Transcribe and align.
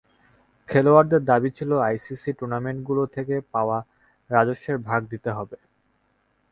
খেলোয়াড়দের 0.69 1.21
দাবি 1.25 1.49
ছিল, 1.57 1.71
আইসিসির 1.81 2.37
টুর্নামেন্টগুলো 2.39 3.03
থেকে 3.15 3.35
পাওয়া 3.51 3.77
রাজস্বের 4.29 4.77
ভাগ 4.79 5.01
দিতে 5.07 5.29
হবে। 5.31 5.57